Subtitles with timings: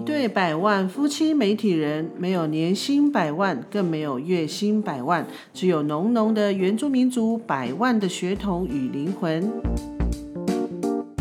[0.00, 9.52] 一对百万夫妻媒体人，没有年薪百万，更没有月薪百万，只有浓浓的原住民族百万的血统与灵魂。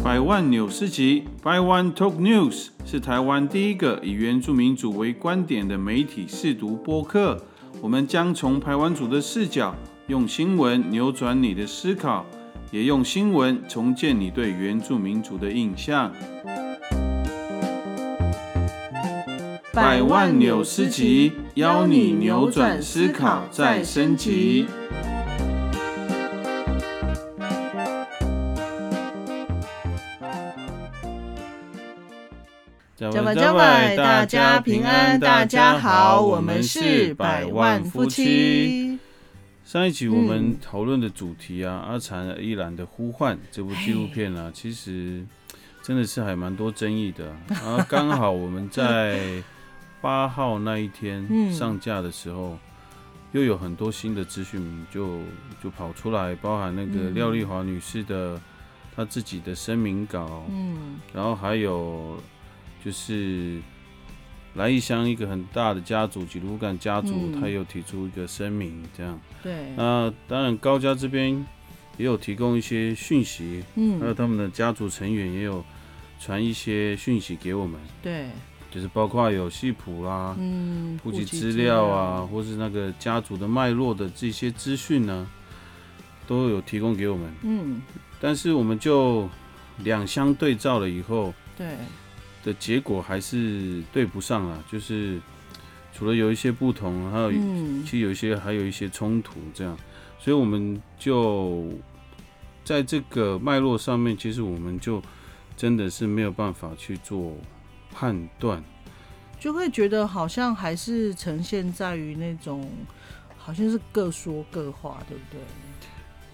[0.02, 7.38] 百万纽斯集，百万 Talk News 是台湾第一个以原住民族为观点的媒体试读播客。
[7.82, 9.76] 我们将从台湾族的视角，
[10.08, 12.26] 用新闻扭转你的思考，
[12.72, 16.10] 也用新闻重建你对原住民族的印象。
[19.82, 24.66] 百万纽斯集，邀你扭转思考，再升级。
[32.98, 39.00] 怎么怎么，大家平安，大家好，我们是百万夫妻。
[39.64, 45.24] 上一集我们讨论的主题啊，阿禅依然的呼唤这部纪录片啊，其实
[45.82, 47.34] 真的是还蛮多争议的。
[47.48, 49.42] 然后刚好我们在。
[50.02, 52.58] 八号那一天上架的时候，
[53.32, 55.20] 又有很多新的资讯就
[55.62, 58.40] 就跑出来，包含那个廖丽华女士的
[58.96, 62.18] 她自己的声明稿，嗯，然后还有
[62.84, 63.60] 就是
[64.56, 71.46] 来义乡一个很大的家族吉鲁干家族，他有提出一个声明，这样，对，那当然高家这边
[71.98, 75.64] 也有提供一些讯息，嗯，还有他们的家族成员也有
[76.20, 78.30] 传一些讯息给我们，对。
[78.72, 85.28] 就是包括有戏谱啦，嗯，户籍资料啊，或是那个家族的脉络的这些资讯呢，
[86.28, 87.34] 都有提供给我们。
[87.42, 87.82] 嗯，
[88.22, 89.28] 但是我们就
[89.80, 91.68] 两相对照了以后，对
[92.44, 94.64] 的结果还是对不上了。
[94.72, 95.20] 就是
[95.92, 99.76] 除了有一些不同，还有其实有一些还有一些冲突，这样，
[100.20, 101.68] 所以我们就
[102.64, 105.02] 在这个脉络上面，其实我们就
[105.58, 107.36] 真的是没有办法去做。
[107.94, 108.64] 判断
[109.40, 112.70] 就会觉得好像还是呈现在于那种，
[113.38, 115.40] 好像是各说各话，对不对？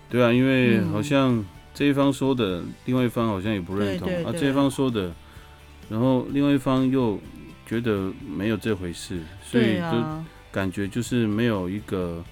[0.09, 4.31] 对啊，因为好像这一方说的，另外一方好像也不认同啊。
[4.31, 5.13] 这一方说的，
[5.87, 7.19] 然后另外一方又
[7.65, 12.23] 觉得没有这回事，所以就感觉就是没有一个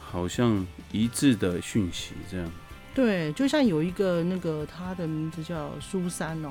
[0.00, 2.50] 好像一致的讯息这样。
[2.94, 6.50] 对，就像有一个那个他的名字叫苏珊哦。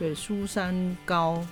[0.00, 1.46] 对，苏山高，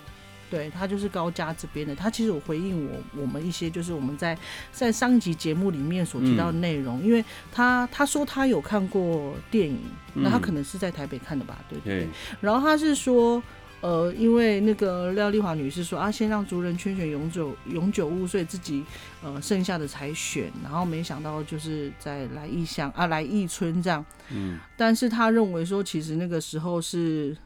[0.50, 1.94] 对他就是高家这边的。
[1.94, 4.36] 他其实有回应我，我们一些就是我们在
[4.72, 7.22] 在上一集节目里面所提到的内容，因为
[7.52, 9.78] 他他说他有看过电影，
[10.14, 12.08] 那他可能是在台北看的吧，对不对？
[12.40, 13.42] 然后他是说，
[13.82, 18.82] 呃，因为那个廖丽华女士说啊，先让族人圈选永久永久物，所以自己
[19.22, 27.36] 呃剩下的才选，然后没想到就是在来义乡啊来义村这样，嗯，但是他认为说其实那个时候是。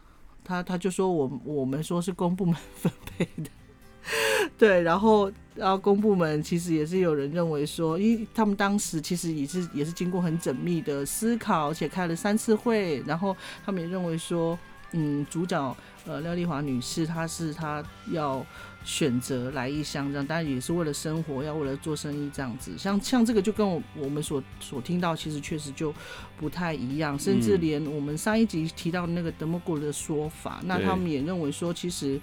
[0.44, 3.50] 他他就说我我们说是公部门分配的，
[4.58, 14.58] 对，然后然后公部门其实也是有人认为说，因为他们当时其实也是也是经过很缜密的思考，而且开了三次会，然后他们也认为说，
[14.92, 15.76] 嗯，主角
[16.06, 18.44] 呃廖丽华女士她是她要。
[18.84, 22.72] 选择来异乡这样，当然也是为了生活，要为了做生意这样子。
[22.76, 25.94] 像像这个就跟我我们所所听到，其实确实就
[26.36, 27.16] 不太一样。
[27.18, 32.20] 甚至连我们上一集提到那个德莫古的说法，那他们也认为说，其实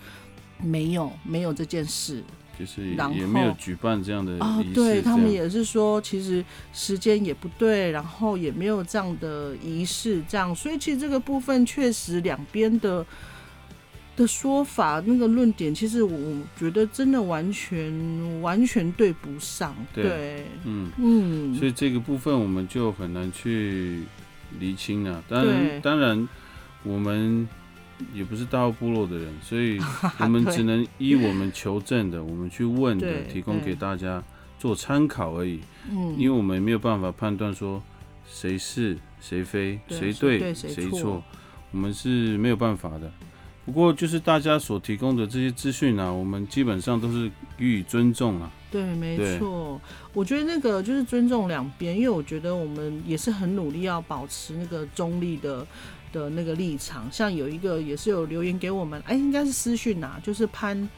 [0.62, 2.22] 没有没有这件事，
[2.60, 4.62] 就是也没有举办这样的啊。
[4.74, 6.44] 对他们也是说，其实
[6.74, 10.54] 时间也不对，然后也没有这样的仪式，这样。
[10.54, 13.06] 所以其实这个部分确实两边的。
[14.20, 19.74] 的说法，那个论点，其实我觉得真的完全完全对不上。
[19.94, 24.04] 对，嗯嗯，所以这个部分我们就很难去
[24.60, 25.24] 厘清了。
[25.30, 26.28] 当然，当然，
[26.84, 27.48] 我们
[28.14, 29.80] 也不是大澳部落的人，所以
[30.20, 34.22] 我们只能依我们求证的，我们去问的，提供给大家
[34.60, 35.62] 做参考而已。
[35.90, 37.82] 嗯，因为我们没有办法判断说
[38.28, 41.24] 谁是谁非，谁对谁错，
[41.72, 43.10] 我们是没有办法的。
[43.70, 48.50] 不过，就是大家所提供的这些资讯啊，我们基本上都是予以尊重啊。
[48.72, 49.80] 对，没错。
[50.12, 55.66] 我觉得那个就是尊重两边，因为我觉得我们也是很努力要保持那个中立的
[56.12, 57.08] 的那个立场。
[57.12, 60.90] 像有一个也是有留言给我们，哎，应该是私讯呐，就是潘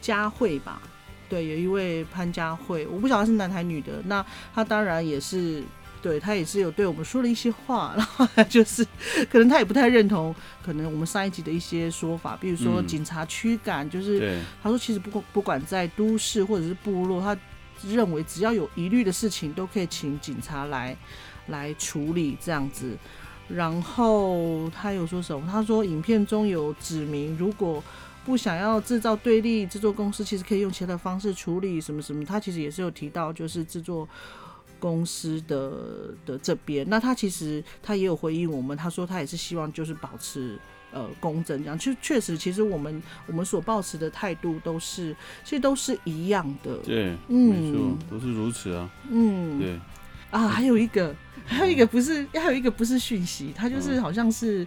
[0.00, 0.82] 佳慧吧？
[1.28, 4.02] 对，有一位潘佳慧，我不晓得是男还是女的。
[4.06, 5.62] 那他当然也是。
[6.06, 8.86] 对他也是有对我们说了一些话， 然后就是
[9.28, 10.32] 可能他也不太认同，
[10.64, 17.36] 可能我们上一集的一些说法，比如说警察驱赶，就是他说其实不管不管在都市或者是部落，他
[17.82, 20.96] 认为只要有疑虑的事情都可以请警察来
[21.48, 22.96] 来处理这样子。
[23.48, 25.48] 然后他有说什么？
[25.50, 27.82] 他说影片中有指明，如果
[28.24, 32.24] 不想要制造对立，制作公司其实可以用其他的方式处理什么什么。
[32.24, 34.08] 他其实也是有提到，就是制作
[34.78, 40.58] 公司的的这边，那他其实他也有回应我们，他说他也是希望就是保持。
[40.92, 45.14] 呃，公正这样，其实确实，其实我们我们所抱持的态度都是，
[45.44, 46.78] 其实都是一样的。
[46.78, 48.88] 对，没错，都是如此啊。
[49.10, 49.78] 嗯，对。
[50.30, 51.14] 啊，还有一个，
[51.44, 54.66] 还有一个不是，还有一个不是讯息，他就是好像是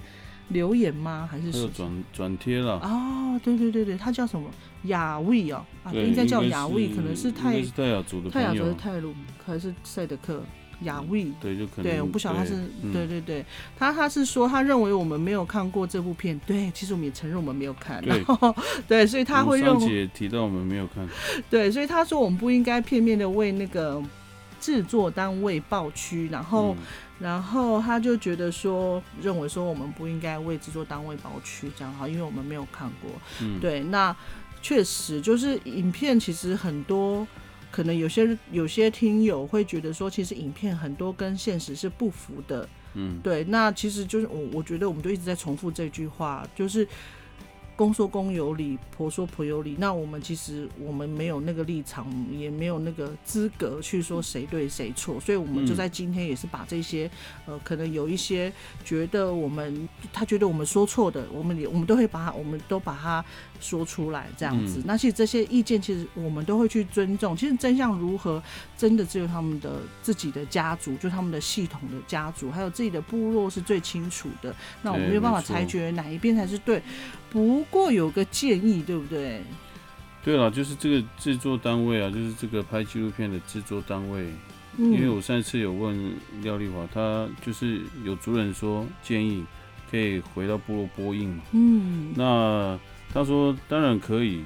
[0.50, 1.28] 留言吗？
[1.32, 2.74] 还是转转贴了？
[2.80, 4.50] 哦，对对对对，他叫什么？
[4.84, 9.14] 雅卫哦，啊，应该叫雅卫，可能是泰泰雅族的泰雅族的泰鲁，
[9.46, 10.44] 还是赛德克？
[10.84, 12.56] 雅卫，对，就可能对，我不晓得他是，
[12.94, 13.46] 对对对，
[13.78, 18.24] 他他是说他认为我们没有看过这部片，对，其实我们也承认我们没有看，对，
[18.88, 21.06] 对，所以他会认为提到我们没有看，
[21.50, 24.02] 对，所以他说我们不应该片面的为那个
[24.62, 26.74] 制作单位抱屈，然后
[27.20, 33.12] 然后他就觉得说认为说我们不应该为制作单位保屈这样哈，因为我们没有看过，
[33.42, 34.16] 嗯，对，那
[34.62, 37.28] 确实就是影片其实很多。
[37.72, 46.88] 可能有些有些听友会觉得说，其实影片很多跟现实是不符的，嗯，对，那其实就是我我觉得我们就一直在重复这句话，就是。
[47.80, 49.78] 公说公有理，婆说婆有理。
[49.80, 55.18] 那我们其实我们没有那个立场，也没有那个资格去说谁对谁错。
[55.22, 57.10] 所以，我们就在今天也是把这些，
[57.46, 58.52] 呃，可能有一些
[58.84, 63.24] 觉得我们他觉得我们说错的，我们也我们都会把，我们都把它
[63.60, 64.82] 说出来，这样子。
[64.86, 67.36] 那其实这些意见，其实我们都会去尊重。
[67.36, 68.42] 其实真相如何，
[68.78, 74.56] 真的只有他们的自己的家族，就他们的系统的家族，还有自己的部落是最清楚的。
[74.82, 76.82] 那我们没有办法裁决哪一边才是对。
[77.30, 79.42] 不过有个建议，对不对？
[80.24, 84.28] 对了，就是这个制作单位啊，就是这个拍纪录片的制作单位。
[84.78, 89.44] 因为我上次有问廖丽华，他就是有主人说建议
[89.92, 91.44] 可以回到部落播映嘛。
[91.52, 92.14] 嗯。
[92.16, 92.80] 那
[93.14, 94.44] 他说当然可以，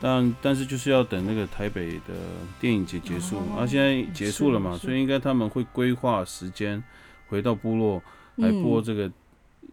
[0.00, 2.14] 但但是就是要等那个台北的
[2.60, 6.82] 电影节结束，啊，现在结束了嘛，所以应该他们会规划时间
[7.28, 8.02] 回到部落
[8.36, 9.10] 来播这个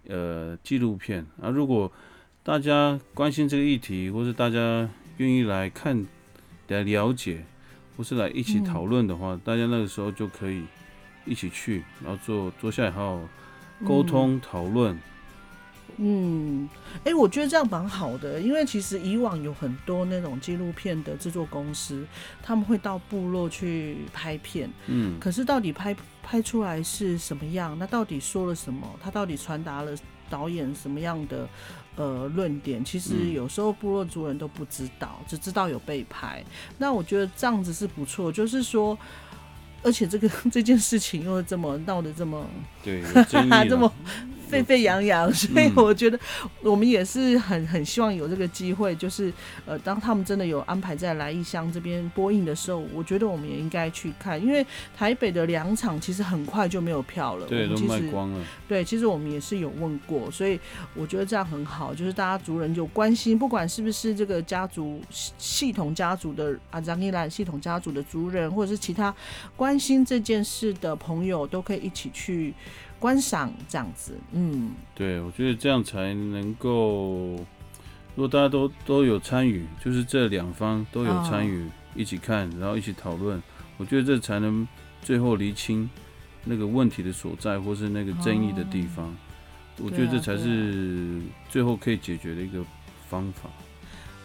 [0.07, 1.91] 呃纪录片啊，如果。
[2.43, 4.87] 大家关心这个议题，或是大家
[5.17, 6.07] 愿意来看、
[6.69, 7.43] 来了解，
[7.97, 10.63] 或是来一起讨论的话，大家那个时候就可以
[11.25, 13.21] 一起去，然后坐坐下来好好
[13.85, 14.97] 沟通讨论。
[15.97, 16.69] 嗯，
[17.03, 22.05] 哎，我觉得这样蛮好的，因为其实以往有很多那种纪录片的制作公司，
[22.41, 27.75] 他们会到部落去拍片，嗯，可是到底拍拍出来是什么样？
[27.79, 28.87] 那到底说了什么？
[29.03, 29.91] 他到底传达了
[30.29, 31.47] 导演什么样的？
[31.95, 36.43] 呃，论点其实有时候部落族人都不知道，只知道有被拍。
[36.77, 38.95] 那我觉得这样子是不错，就是说，
[39.81, 42.45] 而且这个 这件事情又这么闹得这么
[42.83, 43.01] 对，
[43.67, 43.91] 这么。
[44.49, 46.19] 沸沸扬扬，所以我觉得
[46.61, 49.31] 我们也是很很希望有这个机会，就是
[49.65, 54.65] 呃，当他们真的有安排在来义乡这边播映的时候，我觉得我们也应该去看，因为
[54.95, 58.43] 台北的两场其实很快就没有票了，对，都卖光了。
[58.67, 60.59] 对，其实我们也是有问过，所以
[60.95, 69.13] 我觉得这样很好，就是大家族人有关心，不管是不是这个家族系统家族的阿扎尼兰系统家族的族人，或者是其他
[69.55, 72.53] 关心这件事的朋友，都可以一起去。
[72.99, 77.35] 观赏这样子，嗯，对，我觉得这样才能够，
[78.15, 83.41] 如果大家都都有参与，就是这两方都有参与，一起看，然后一起讨论，
[83.77, 84.67] 我觉得这才能
[85.01, 85.89] 最后厘清
[86.43, 89.15] 那个问题的所在，或是那个争议的地方。
[89.79, 92.63] 我觉得这才是最后可以解决的一个
[93.07, 93.47] 方法。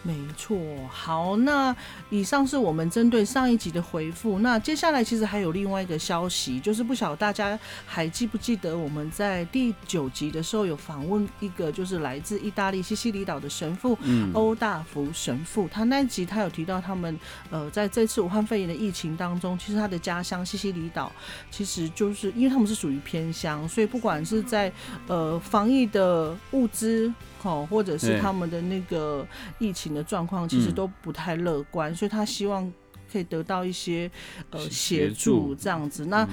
[0.05, 0.57] 没错，
[0.91, 1.73] 好，那
[2.09, 4.39] 以上是我们针对上一集的回复。
[4.39, 13.97] 那接下来其实还有另外一个消息，就是不晓得大家还记不记得我们在第九集的时候有访问一个就是来自意大利西西里岛的神父
[14.33, 15.69] 欧大福神父。
[15.71, 17.17] 他那集他有提到他们
[17.49, 21.09] 呃在这次武汉肺炎的疫情当中，其实他的家乡西西里岛
[21.49, 24.69] 其实就是因为他们是属于偏乡，所以不管是在
[25.07, 27.13] 呃防疫的物资。
[27.43, 29.25] 哦，或者是他们的那个
[29.59, 32.71] 疫情的状况，其实都不太乐观，所以他希望。
[33.13, 34.09] 可以得到一些
[34.49, 36.27] 呃协助这样子，那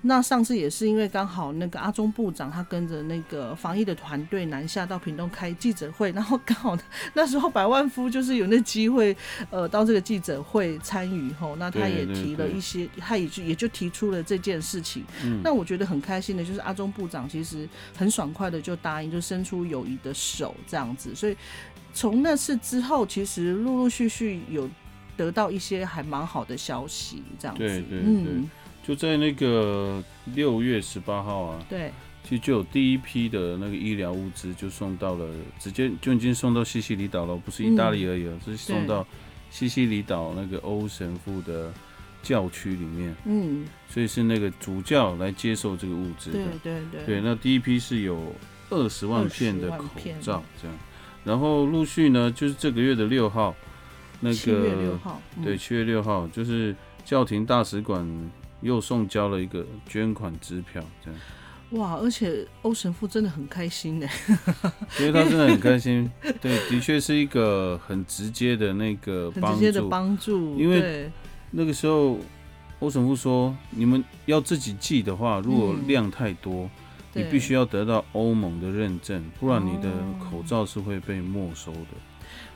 [0.00, 6.76] 那上次也是因为刚好那个阿中部长他跟着那个防疫的团队南下到屏东开记者会，然后刚好
[7.12, 9.14] 那时候百万夫就是有那机会
[9.50, 15.04] 呃到这个记者会参与后，那他也提了一些，他也就也就提出了这件事情。
[15.42, 21.36] 那我觉得很开心的就是阿中部长其实很爽快的就答应，就伸出友谊的手这样子，所以
[21.92, 24.68] 从那次之后，其实陆陆续续有。
[25.16, 27.62] 得到一些还蛮好的消息，这样子。
[27.62, 28.32] 对对对，
[28.82, 30.02] 就在那个
[30.34, 31.92] 六月十八号啊，对，
[32.22, 35.28] 其实就有第一批的那个医疗物资就送到了，
[35.58, 39.06] 直接就已经送到西西里岛了，不是意大利而已了，是送到
[39.50, 41.72] 西西里岛那个欧神父的
[42.22, 43.14] 教区里面。
[43.24, 46.38] 嗯，所以是那个主教来接受这个物资的。
[46.38, 48.34] 对对对，对，那第一批是有
[48.70, 49.86] 二十万片的口
[50.20, 50.76] 罩这样，
[51.24, 53.54] 然后陆续呢，就是这个月的六号，
[54.24, 58.30] 那七月六个号，嗯对，七月六号，就是教廷大使馆
[58.62, 61.20] 又送交了一个捐款支票，这样，
[61.72, 64.08] 哇，而且欧神父真的很开心呢。
[64.98, 69.88] 因为他真的很开心，对，的确是一个很直接的那个 直接的助。
[69.90, 71.10] 帮助，因为
[71.50, 72.18] 那个时候，
[72.80, 76.70] 欧神父说，你们要自己寄的话，如果嗯量太多，
[77.12, 81.94] 你必须要得到欧盟的认证，不然你的哦口罩是会被没收的。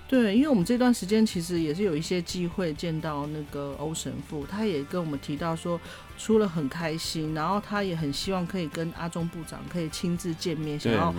[0.08, 5.78] 对，因为我们这段时间其实也是有一些机会见到那个欧神父，他也跟我们提到说，
[6.18, 11.14] 除了很开心，然后他也很希望可以跟阿中部长可以亲自见面，想，要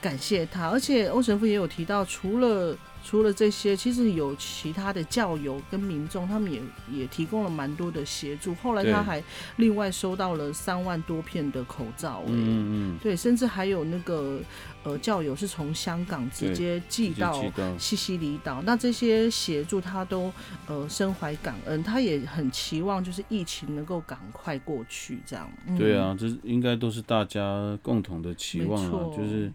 [0.00, 0.68] 感谢他。
[0.68, 8.54] 而且欧神父也有提到，除了除了这些，其实有其他的教友跟民众，他们也也提供了蛮多的协助。
[8.56, 9.22] 后来他还
[9.56, 14.40] 另外收到了三万多片的口罩、欸，嗯嗯对，甚至还有那个
[14.82, 17.44] 呃教友是从香港直接寄嗯，到。
[17.78, 20.32] 西西里岛，那这些协助他都
[20.66, 25.50] 呃深怀感恩，他也很期望就是疫情能够赶快过去，这样。
[25.66, 29.52] 嗯、对啊，这是应该都是大家共同的期望啊，就是，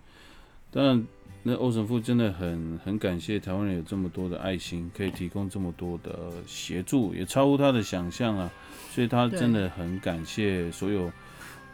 [0.71, 1.05] 当然。
[1.45, 8.49] 那欧神父真的很很感谢台湾人有这么多的爱心，可以提供这么多的协助，也超乎他的想象啊，
[8.91, 11.11] 所以他真的很感谢所有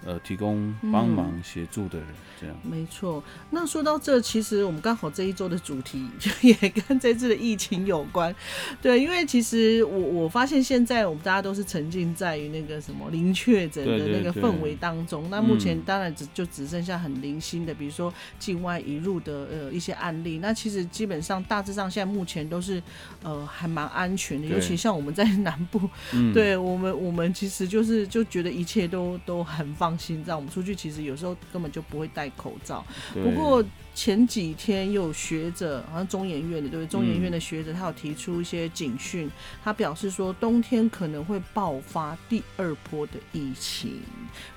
[0.06, 2.08] 呃提供帮忙嗯协助的人，
[2.40, 2.56] 这样。
[2.64, 8.34] 没错，那说到这，其实我们刚好这一周的主题就也跟这次的疫情有关。
[8.82, 15.30] 对，因为其实我我发现现在我们大家都是沉浸在于那个什么零确诊的那个氛围当中。
[15.30, 20.40] 那目前嗯当然只就只剩下很零星的，比如说境外移入的呃一些案例。
[20.40, 22.82] 那其实基本上大致上现在目前都是
[23.24, 25.82] 呃还蛮安全的，尤其像我们在南部，
[26.14, 32.86] 嗯，对我们，我们其实就是就觉得一切都都很放心，这样我们出去其实有时候根本就不会戴口罩。
[33.14, 33.64] 不过
[33.96, 36.88] 前几天又有学者，好像中研院的对不对？
[36.88, 39.30] 中研院的学者他有提出一些警讯，
[39.64, 44.00] 他表示说冬天可能会爆发第二波的疫情。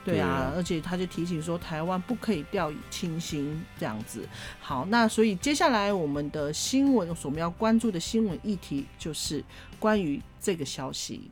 [0.04, 4.28] 对啊，对啊而且他就提醒说台湾不可以掉以轻心这样子。
[4.60, 9.42] 好，那所以接下来我们的新闻，我们要关注的新闻议题就是
[9.78, 11.30] 关于这个消息。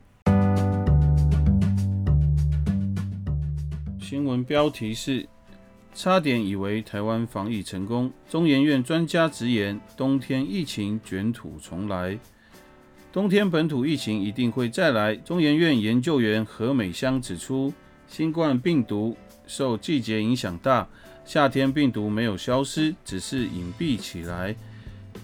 [4.11, 5.25] 新闻标题是：
[5.95, 12.19] 差点以为台湾防疫成功，中研院专家直言，冬天疫情卷土重来。
[13.13, 15.15] 冬天本土疫情一定会再来。
[15.15, 17.73] 中研院研究员何美香指出，
[18.05, 19.15] 新冠病毒
[19.47, 20.85] 受季节影响大，
[21.23, 24.53] 夏天病毒没有消失，只是隐蔽起来。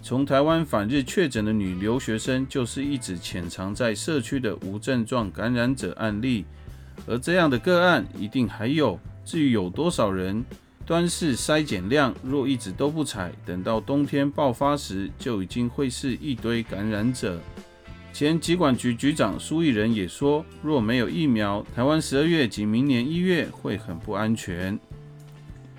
[0.01, 6.45] 从台湾反日确诊的女留学生，就是一直潜藏在社区的无症状感染者案例。
[7.07, 10.43] 而这样的个案一定还有，至于有多少人，
[10.85, 17.39] 端视筛检量，若一直都不采，等到冬天爆发时，就已经会是一堆感染者。
[18.13, 24.77] 前疾管局局长苏益仁也说，若没有疫苗，台湾十二月及明年一月会很不安全。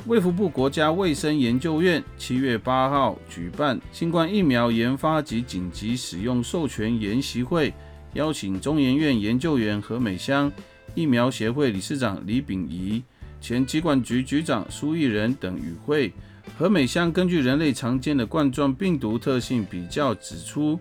[0.06, 7.74] 卫福部国家卫生研究院七月八号举办新冠疫苗研发及紧急使用授权研习会，
[8.14, 10.50] 邀请中研院研究员何美香。
[10.98, 13.00] 疫苗协会理事长李秉仪、
[13.40, 16.12] 前疾管局局长苏益仁等与会。
[16.58, 20.76] 何美香根据人类常见的冠状病毒特性比较指出，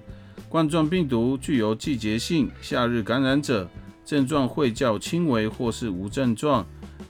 [0.49, 3.69] 冠状病毒具有季节性，夏日感染者
[4.03, 6.65] 症状会较轻微或是无症状，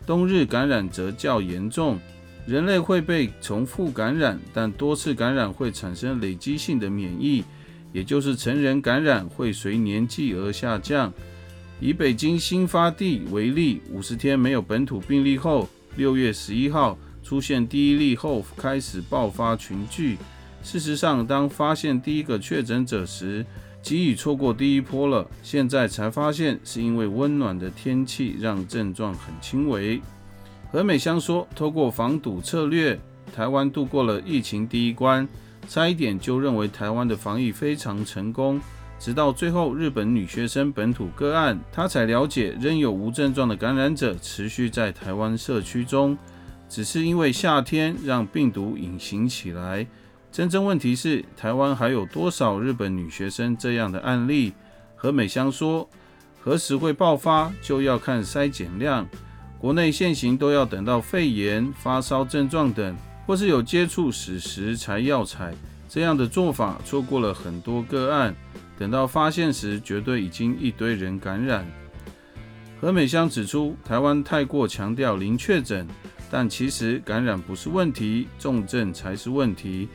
[0.06, 1.98] 冬日感染则较严重。
[2.46, 7.42] 人类会被重复感染，但多次感染会产生累积性的免疫，
[7.94, 11.14] 也就是成人感染会随年纪而下降。
[11.80, 20.18] 以北京新发地为例，五十天没有本土病例后，六月十一号出现第一例后，开始爆发群聚。
[20.64, 23.46] 事实上，当发现第一个确诊者时，
[23.84, 25.30] 即已错过第一波了。
[25.44, 30.02] 现在才发现，是因为温暖的天气让症状很轻微。
[30.72, 33.00] 何美香说：“透过防堵策略，
[33.34, 35.26] 台湾度过了疫情第一关，
[35.70, 38.60] 差一点就认为台湾的防疫非常成功。”
[39.00, 46.18] 直到最后，日本女学生本土个案，她才了解仍有无症状的感染者持续在台湾社区中，
[46.68, 49.86] 只是因为夏天让病毒隐形起来。
[50.32, 54.54] 真正问题是，台湾还有多少日本女学生这样的案例？
[54.96, 55.88] 何美香说，
[56.42, 59.08] 何时会爆发，就要看筛检量。
[59.60, 65.54] 国内现行都要等到肺炎、发烧症状等，或是有接触史时才要采。
[65.88, 68.36] 这样的做法错过了很多个案，
[68.78, 71.66] 等到发现时，绝对已经一堆人感染。
[72.80, 75.88] 何美香指出，台湾太过强调零确诊，
[76.30, 79.88] 但其实感染不是问题，重症才是问题。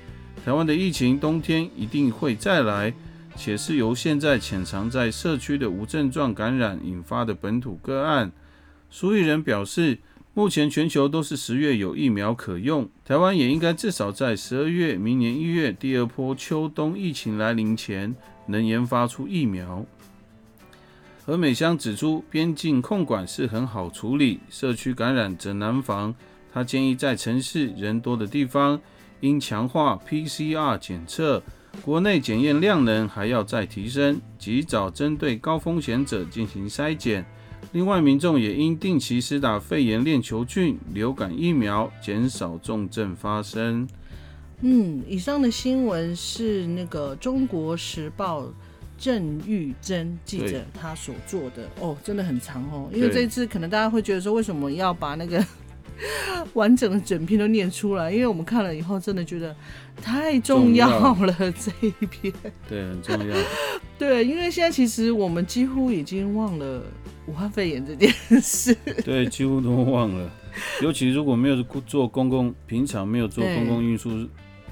[0.45, 2.93] 台湾的疫情冬天一定会再来，
[3.37, 8.33] 且是由现在潜藏在社区的无症状感染引发的本土个案。
[8.91, 9.97] 苏益仁表示，
[10.35, 19.85] 目前全球都是十月有疫苗可用，台湾也应该至少在十二月、明年一月第二波秋冬疫情来临前，能研发出疫苗。
[21.27, 26.15] 何美香指出，边境控管是很好处理，社区感染则难防。
[26.51, 28.81] 他建议在城市人多的地方，
[29.21, 31.43] 应强化 PCR 检测，
[31.83, 37.23] 国内检验量能还要再提升，及早针对高风险者进行筛检。
[37.71, 43.89] 另外，民众也应定期施打肺炎链球菌、流感疫苗，减少重症发生。
[44.61, 48.43] 嗯，以上的新闻是那个《中国时报》
[48.99, 52.91] 郑玉珍记者他所做的哦，真的很长哦。
[52.93, 55.45] 因为对这一次可能大家会觉得说，为什么要把那个
[56.55, 58.13] 完整的整篇都念出来？
[58.13, 59.57] 因为我们看了以后，真的觉得
[59.97, 62.33] 太重要了这一篇。
[62.69, 63.37] 对，很重要。
[63.99, 66.83] 对，因为现在其实我们几乎已经忘了
[67.27, 68.11] 武汉肺炎这件
[68.41, 68.75] 事。
[69.05, 70.31] 对，几乎都忘了。
[70.83, 74.11] 尤其如果没有坐公共，平常没有坐公共运输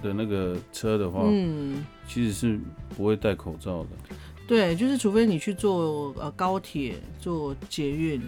[0.02, 2.58] 的那个车的话，嗯，其实是
[2.96, 3.88] 不会戴口罩的。
[4.46, 8.20] 对，就是除非你去坐呃高铁、坐捷运，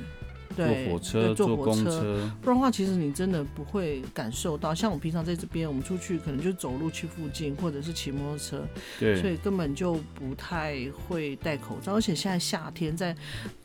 [0.55, 4.75] 坐对，火车、坐火车，不然的话，其实你真的不会感受到。
[4.75, 8.65] 像我平常在这边，我们出去可能就走路去附近，或者是骑摩托车，
[8.99, 11.95] 对所以根本就不太会戴口罩。
[11.95, 13.17] 而且现在夏天在，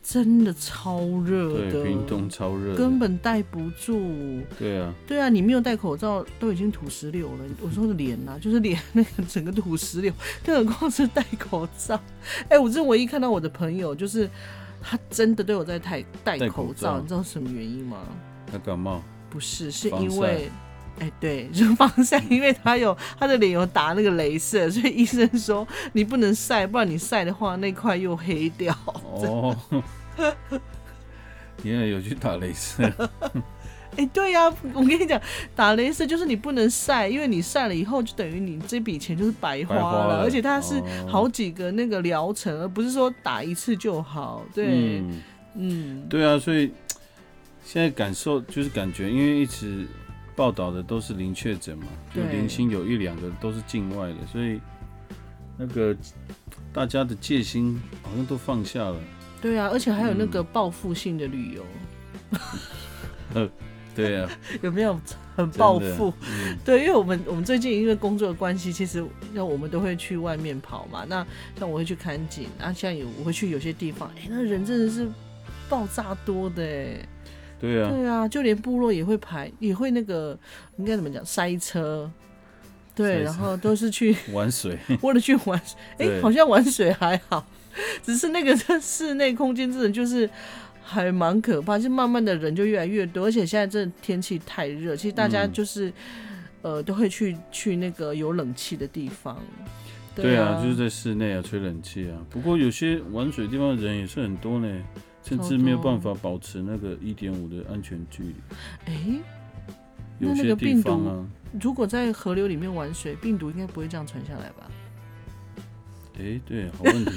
[0.03, 4.41] 真的超热，的，运动超热，根本戴不住。
[4.57, 7.45] 对啊，对啊，你没有戴口罩都已经土石流了。
[7.61, 10.13] 我说的脸呐、就是脸那个整个土石流，
[10.45, 11.99] 更何况是戴口罩。
[12.49, 14.29] 哎、我这唯一看到我的朋友，就是
[14.81, 17.97] 他真的都有在戴戴口罩，你知道什么原因吗？
[18.51, 20.49] 他感冒，不是，是因为。
[20.99, 28.75] 哎，对， 就防晒，因为他有他的脸有打那个镭射， 所以医生说你不能晒，不然你晒的话那块又黑掉。
[29.13, 29.55] 哦，
[31.61, 32.91] 你也有去打镭射，
[33.95, 35.19] 哎，对呀、我跟你讲，
[35.55, 44.45] 打镭射就是你不能晒，因为你晒了以后，就等于你这笔钱就是白花了而且它是哦好几个那个疗程，而不是说打一次就好。
[44.53, 45.21] 对，嗯，
[45.55, 46.71] 嗯，对啊，所以
[47.63, 49.87] 现在感受就是感觉，因为一直
[50.35, 54.59] 报道的都是零确诊嘛，就对零星有一两个都是境外的，所以
[55.57, 55.95] 那个
[56.71, 58.95] 大家的戒心好像都放下了。
[59.41, 61.65] 对啊，而且还有那嗯个报复性的旅游，
[64.03, 64.29] 对啊，
[64.61, 64.93] 有没有
[65.35, 66.13] 很真的报复？
[66.21, 71.05] 嗯，对，因为我们我们最近因为工作的关系，其实那我们都会去外面跑嘛。
[71.07, 71.25] 那
[71.59, 75.07] 像我会去看景，啊，像有我会去有些地方，哎、那人真的是
[75.69, 76.99] 爆炸多的哎。
[77.59, 80.37] 对啊，对啊，就连部落也会排，也会那个
[80.77, 82.09] 应该怎么讲塞车。
[82.93, 87.45] 对，然后都是去 玩水， 为了去玩水，哎、对好像玩水还好，
[88.03, 90.27] 只是那个在室内空间真的就是
[90.89, 95.91] 还蛮可怕，就慢慢的人就越来越多，而且现在这天气太热，其实大家嗯就是、
[96.61, 99.37] 呃都会去去那个有冷气的地方。
[100.15, 102.17] 对啊，啊，就是在室内啊，吹冷气啊。
[102.29, 104.81] 不过有些玩水地方的人也是很多呢，
[105.23, 109.19] 甚至没有办法保持那个一点五的安全距离。
[110.19, 111.25] 有些地那个病毒方啊，
[111.61, 114.71] 如果在河流里面玩水，病毒应该不会这样传下来吧？
[116.19, 117.11] 哎、对，好问题。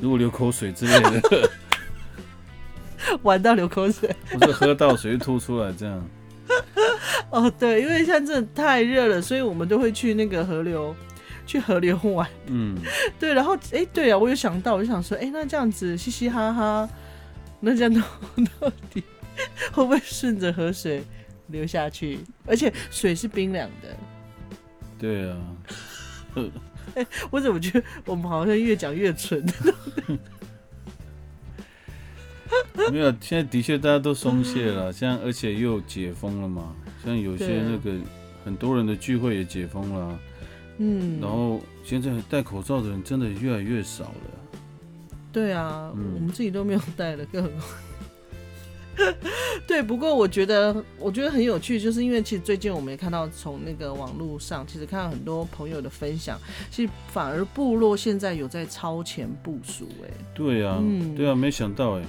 [0.00, 1.20] 如果流口水之类的，
[3.22, 4.14] 玩到流口水。
[4.30, 6.08] 不是喝到水就吐出来，这样。
[7.30, 10.94] 哦，对，因为现在真的太热了，所以我们都会去那个河流，
[11.46, 12.26] 去河流玩。
[12.46, 12.76] 嗯，
[13.20, 16.88] 对，然后哎，对啊，我有想到，我就想说，哎，那这样子嘻嘻哈哈，
[17.60, 18.00] 那这样到
[18.60, 19.02] 到底
[19.72, 21.02] 会不会顺着河水
[21.48, 22.20] 流下去？
[22.46, 23.96] 而且水是冰凉的，
[24.98, 25.36] 对啊，
[27.30, 29.44] 我怎么觉得我们好像越讲越蠢？
[32.90, 37.92] 没有，现在的确大家都松懈了，像而且又解封了嘛，像有些那个
[38.44, 40.06] 很多人的聚会也解封了。
[40.06, 40.18] 啊，
[40.78, 44.12] 嗯，然后现在戴口罩的人真的越来越少了。
[45.32, 46.12] 对啊，嗯。
[46.14, 47.62] 我们自己都没有戴了，更何况。
[49.64, 56.36] 对，不过我觉得我觉得很有趣，就是因为其实最近我们也看到从那个网络上，其实看到很多朋友的分享，
[56.70, 61.14] 其实反而部落现在有在超前部署、哎，对啊，嗯。
[61.14, 62.02] 对啊，没想到哎、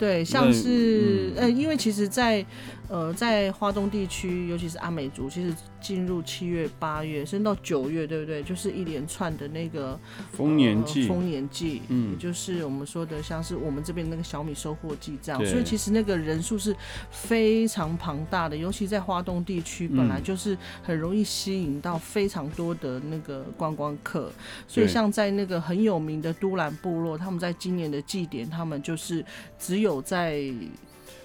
[0.00, 1.42] 对，像是、嗯。
[1.42, 2.44] 呃，因为其实在，
[2.90, 8.42] 呃在华东地区，尤其是阿美族，其实进入七月、八月，甚至到九月，对不对？
[8.42, 9.98] 就是一连串的那个
[10.32, 16.74] 丰年祭呃，丰年祭，嗯也就是我们说的像是我们这边那个小米收获季这样，所以其实那个人数是
[17.12, 24.32] 非常庞大的，尤其在华东地区，本来嗯就是很容易吸引到非常多的那个观光客，
[24.66, 29.24] 所以像在那个很有名的都兰部落，他们在今年的祭典，他们就是
[29.60, 30.42] 只有在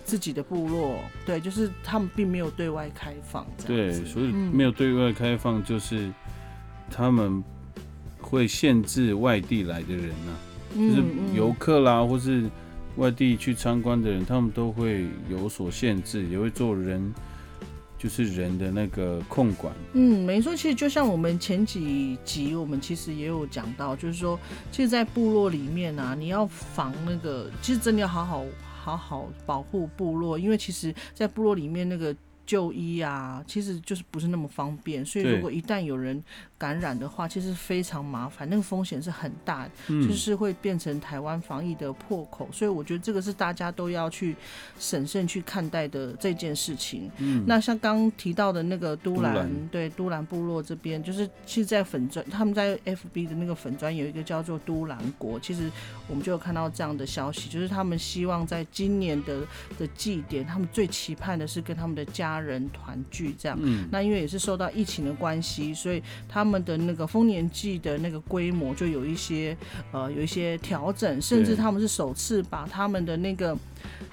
[0.06, 4.56] 自己的部落，对，就是他们并没有对外开放，对，所以嗯。
[4.56, 6.12] 没有对外开放，就是
[6.92, 7.44] 他们
[8.22, 10.32] 会限制外地来的人呐、
[10.76, 12.48] 就是游客啦，或是
[12.98, 17.14] 外地去参观的人，他们都会有所限制，也会做人，
[17.98, 19.74] 就是人的那个控管。
[19.94, 24.40] 嗯，没错，其实就像我们前几集，我们其实也有讲到，就是说，
[24.72, 28.46] 其实，在部落里面啊，你要防那个，其实真的要好好
[28.86, 36.24] 好好保护部落，因为其实，在部落里面那个就医啊，其实就是不是那么方便，所以如果一旦有人
[36.58, 39.72] 感染的话，其实非常麻烦，那个风险是很大的。
[39.88, 44.36] 嗯，就是会变成台湾防疫的破口，所以我觉得这个是大家都要去
[44.80, 47.10] 审慎去看待的这件事情。
[47.18, 55.70] 嗯那像刚刚提到的那个都兰，都兰对都兰部落这边，就是其实，在粉砖他们在 FB 的那个粉砖有一个叫做都兰国，其实
[56.08, 59.42] 我们就有看到这样的消息，就是他们希望在今年的
[59.78, 63.58] 的祭典，他们最期盼的是跟他们的家人团聚这样。
[63.62, 69.56] 嗯，那因为也是受到疫情的关系，所以他们的那个丰年祭的那个规模就有一些
[69.92, 73.58] 呃有一些调整，甚至他们是首次把他们的那个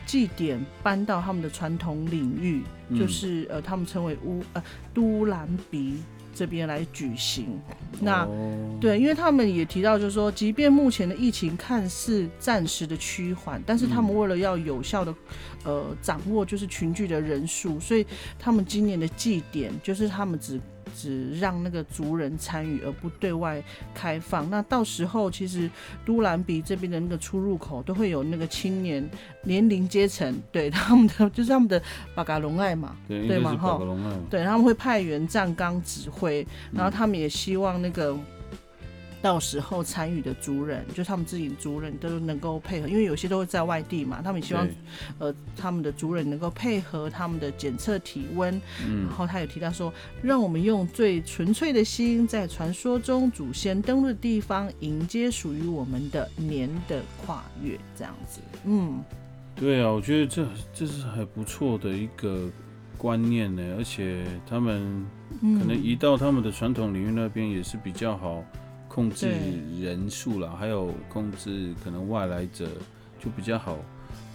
[0.07, 2.99] 祭典搬到他们的传统领域，嗯。
[2.99, 6.03] 就是呃他们称为乌呃都兰比
[6.35, 7.61] 这边来举行。
[8.01, 15.15] 那哦对，因为他们也提到，就是说，即便目前的疫情看似暂时的趋缓，但是他们为了要有效的，
[15.65, 18.05] 呃，掌握就是群聚的人数，所以
[18.39, 20.61] 他们今年的祭典就是他们只
[20.97, 23.63] 只让那个族人参与，而不对外
[23.95, 24.49] 开放。
[24.51, 25.71] 那到时候其实
[26.05, 29.09] 都兰比这边的那个出入口都会有那个青年
[29.43, 31.81] 年龄阶层，对他们的就是他们的
[32.15, 33.81] 巴嘎隆爱嘛， 对，嘛哈
[34.31, 38.17] 对，他们会派员站岗指挥，然后他们也希望那个
[39.23, 44.69] 到时候参与的族人，就他们自己的族人都能够配合，因为有些都会在外地嘛，他们也希望
[45.19, 49.07] 呃他们的族人能够配合他们的检测体温，嗯。
[49.07, 59.01] 然后他有提到说，让我们用最纯粹的心，在传说中祖先登陆的地方，迎接属于我们的年的跨越，这样子，嗯。
[59.55, 62.51] 对啊，我觉得这这是还不错的一个
[62.97, 65.07] 观念呢，而且他们
[65.43, 65.61] 嗯。
[65.61, 68.43] 可能移到他们的传统领域那边也是比较好
[68.93, 69.27] 控制
[69.81, 72.69] 人数啦，还有控制可能外来者
[73.19, 73.79] 就比较好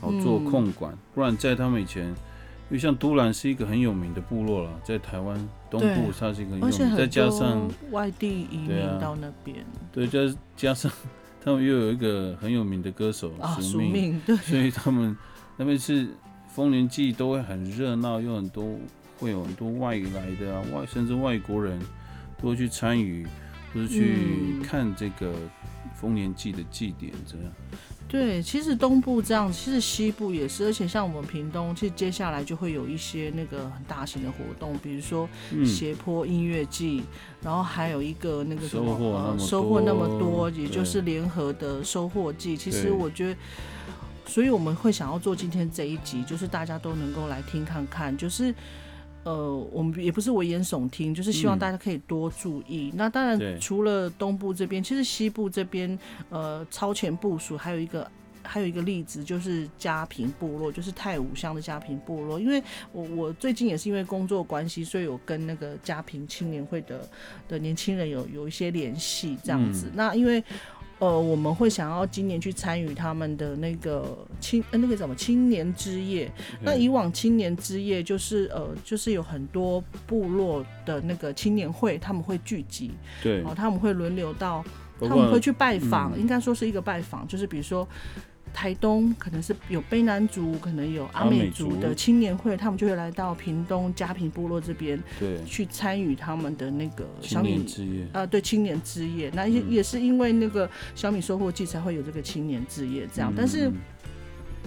[0.02, 5.38] 好做嗯控管，不然在他们以前，因为像都兰是一个很有名的部落啦，在台湾
[5.70, 9.64] 东部对它是一个很有名，再加上多外地移民到那边。
[9.92, 10.92] 对，加加上
[11.40, 15.16] 他们又有一个很有名的歌手啊，署宿命对，所以他们
[15.56, 16.08] 那边是
[16.50, 18.66] 丰年祭都会很热闹，有很多
[19.20, 21.80] 会有很多外来的啊，外甚至外国人
[22.42, 23.28] 都会去参与，
[23.86, 24.16] 去
[24.60, 25.36] 嗯看这个
[26.00, 27.52] 丰年祭的祭典这样。
[28.10, 37.04] 对，其实东部这样，其实西部也是，而且像我们屏东，其实接下来就会有一些那个很大型的活动，比如说嗯，斜坡音乐季，
[37.42, 42.56] 然后还有一个那个什么收获那呃么收获那么多多，也就是联合的收获季。
[42.56, 43.38] 其实我觉得，
[44.26, 48.56] 所以我们会想要做今天这一集，就是大家都能够来听看看，就是。
[49.28, 52.94] 呃，我们也不是危言耸听，就是希望嗯大家可以多注意。
[52.96, 58.10] 那当然，除了东部这边，其实西部这边，呃，超前部署还有一个
[58.42, 62.40] 还有一个例子就是嘉平部落，就是太武乡的嘉平部落。
[62.40, 62.64] 因为
[62.94, 67.06] 我我最近也是因为工作关系，所以我跟那个嘉平青年会的
[67.50, 69.88] 的年轻人有有一些联系这样子。
[69.88, 70.42] 嗯那因为
[71.00, 76.32] 呃，我们会想要今年去参与他们的那个青呃那个什么青年之夜。
[76.62, 84.64] 那以往青年之夜就是呃就是有很多部落的那个青年会，他们会聚集，对，哦，他们会轮流到
[85.00, 86.20] 他们会去拜访，嗯。
[86.20, 87.88] 应该说是一个拜访，就是比如说
[88.58, 91.70] 台东可能是有卑南族，可能有阿阿美美族。
[91.70, 95.38] 族的青年会，他们就会来到屏东嘉平部落这边对。
[95.46, 97.64] 去参与他们的那个小米。
[97.64, 99.70] 之夜，啊、对青年之夜，那也、嗯。
[99.70, 103.32] 也是因为那个小米收获季才会有这个青年之夜这样。
[103.38, 103.74] 但是嗯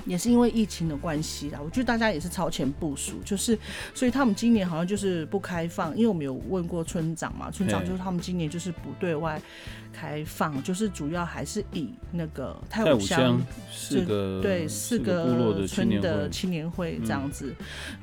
[0.05, 3.59] 也是因为疫情的关系啦，我觉得大家也是超前部署，就是
[3.95, 9.41] 所以他们今年好像就是不开放，因为我们有问过村长嘛，村长就是他们今年就是不对外
[9.93, 17.55] 开放，就是主要还是以那个太太武武乡乡四个对四个村的青年会这样子，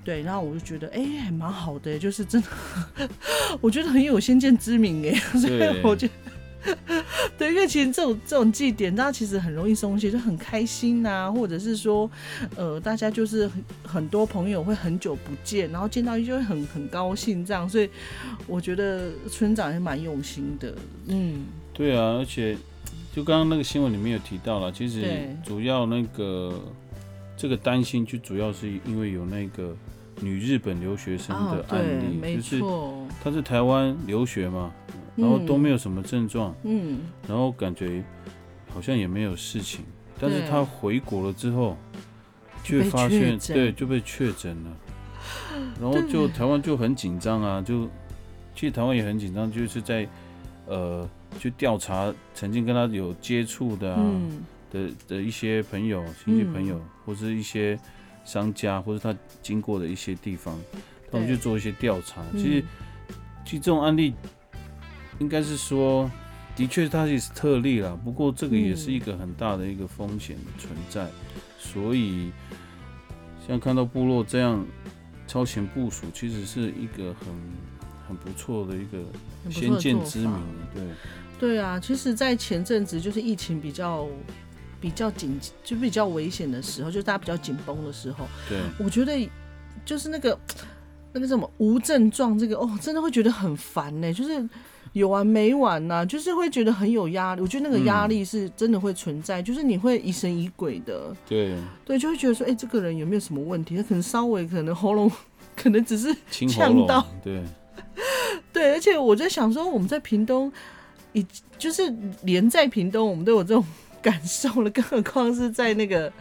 [0.04, 2.42] 对，然后我就觉得哎、还蛮好的，就是真
[2.96, 3.10] 的，
[3.62, 6.14] 我觉得很有先见之明哎，所以我觉得。
[7.38, 12.10] 对，因为其实这种这种祭典，大家其实很容易松懈，就很开心呐、或者是说，
[12.56, 17.90] 呃，大家就是很很多朋友会很久不见，然后见到就会很很高兴这样，所以
[18.48, 20.76] 我觉得村长也蛮用心的，
[21.08, 22.58] 嗯，对啊，而且
[23.16, 25.04] 就刚刚那个新闻里面有提到了，其实
[25.46, 26.60] 主要那个
[27.36, 29.76] 这个担心，就主要是因为有那个
[30.22, 32.60] 女日本留学生哦的，案，例，没就是，
[33.24, 34.72] 她是台湾留学嘛，
[35.18, 38.04] 然后都没有，什么症状，嗯，然后感觉
[38.74, 39.84] 好像也没有事情，
[40.20, 41.76] 但是他回国了之后，
[42.64, 44.78] 却就发现对就被确诊了，
[45.82, 47.86] 然后就台湾就很紧张啊，就
[48.56, 50.08] 其实台湾也很紧张，就是在
[50.68, 56.82] 呃去调查曾经跟他有接触的啊、嗯，的的一些朋友、亲戚朋友，嗯。
[57.08, 57.80] 或者一些
[58.26, 60.60] 商家，或者他经过的一些地方，
[61.10, 62.22] 他们去做一些调查。
[62.34, 62.64] 嗯其实
[63.46, 64.14] 其实这种案例
[65.20, 66.10] 应该是说，
[66.56, 71.08] 的确它也是特例啦，不过这个也是一个很大的一个风险存在，
[71.60, 72.32] 所以
[73.48, 74.66] 像看到部落这样
[75.28, 77.28] 超前部署，其实是一个很
[78.08, 79.04] 很不错的一个
[79.50, 80.34] 先见之明，
[80.74, 80.84] 对。
[81.40, 84.08] 对啊，其实，在前阵子就是疫情比较
[84.82, 89.30] 比较紧，就比较危险的时候，就是大家比较紧绷的时候，对，我觉得
[89.86, 90.40] 就是那个
[91.14, 94.50] 那个什么无症状这个哦，真的会觉得很烦呢，就是
[94.94, 97.42] 有完没完呐、就是会觉得很有压力。
[97.42, 103.76] 我觉得那个压力是真的会存在，就是你会疑神疑鬼的，对，对，就会觉得说，哎、这个人有没有什么问题？
[103.76, 105.12] 他可能稍微可能喉咙
[105.56, 107.42] 可能只是呛到，对，
[108.54, 110.52] 对，而且我在想说，我们在屏东，
[111.14, 111.26] 已
[111.58, 113.64] 就是连在屏东，我们都有这种
[114.02, 116.12] 感受了，更何况是在那个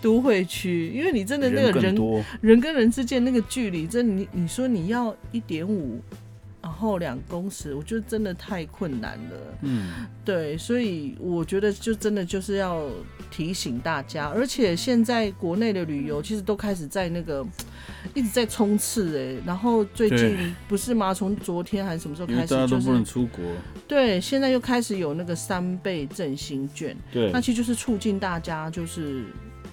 [0.00, 1.94] 都会区，因为你真的那个人
[2.40, 6.00] 人跟人之间那个距离，真的你你说你要一点五，
[6.66, 9.58] 然后两公尺，我觉得真的太困难了。
[9.62, 12.82] 嗯，对，所以我觉得就真的就是要
[13.30, 17.46] 提醒大家，而且现在国内的旅游其实都开始在那个
[18.14, 21.14] 一直在冲刺哎、然后最近不是吗？
[21.14, 23.44] 从昨天还是什么时候开始，就大家都不能是出国，
[23.86, 27.30] 对，现在又开始有那个三倍振兴券，对。
[27.30, 29.24] 那，其实就是促进大家就是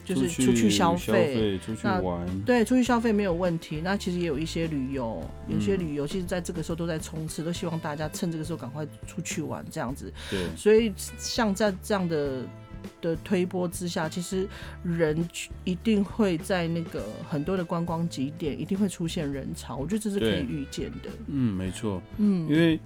[0.04, 1.58] 就是出出去消消费。
[1.60, 3.82] 出去玩，对，出去消费没有问题。
[3.84, 10.12] 那其实也有一些旅游，有些嗯旅游其实在这个时候都在冲刺，都希望大家趁这个时候赶快出去玩这样子。
[10.30, 12.44] 对，所以像在这样的
[13.02, 14.48] 的推波之下，其实
[14.84, 15.28] 人
[15.64, 21.10] 一定会在那个很多的观光景点一定会出现人潮，我觉得这是可以预见的。
[21.28, 22.80] 嗯，没错，嗯，因为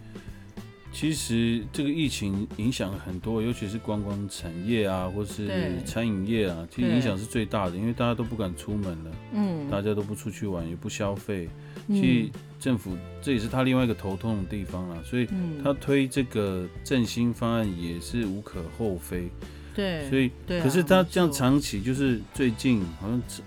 [0.91, 9.69] 其实这个疫情影响了很多，尤其是观光产业啊，或是餐饮业啊，其实影响是最大的，因为大家都不敢出门了，嗯。
[9.69, 11.49] 大家都不出去玩，也不消费，
[11.87, 11.95] 嗯。
[11.95, 15.61] 其实政府这也是他另外一个头痛的地方了，所以嗯。
[15.63, 19.29] 他推这个振兴方案也是无可厚非，
[19.75, 23.41] 对，所以对啊可是他没这样长期就是最近好像只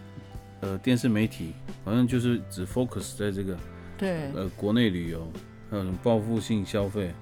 [0.60, 1.52] 呃电视媒体
[1.84, 3.58] 好像就是只 focus 在这个
[3.98, 4.30] 对。
[4.34, 5.26] 呃国内旅游，
[5.70, 7.12] 还有什么报复性消费、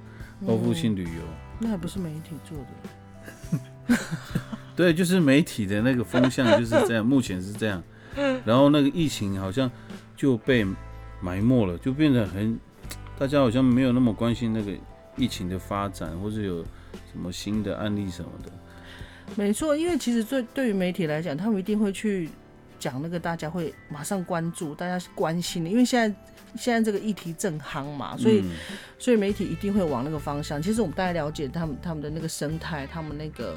[0.46, 1.22] 报复性嗯旅游，
[1.60, 3.96] 那还不是媒体做的。
[4.76, 7.82] 对，就是媒体的那个风向就是这样，目前是这样。
[8.44, 9.70] 然后那个疫情好像
[10.16, 10.64] 就被
[11.20, 12.58] 埋没了，就变得很
[13.18, 14.72] 大家好像没有那么关心那个
[15.16, 16.62] 疫情的发展，或者有
[17.10, 18.50] 什么新的案例什么的。
[19.36, 22.30] 没错，因为其实对对于媒体来讲，他们一定会去
[22.78, 26.16] 讲那个大家会马上关注、大家关心的，因为现在
[26.56, 28.50] 现在这个议题正夯嘛，所以、嗯
[28.98, 30.60] 所以媒体一定会往那个方向。
[30.60, 33.56] 其实我们大概了解他们他们的那个生态，他们那个